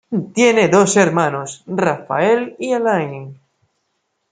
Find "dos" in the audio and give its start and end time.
0.67-0.97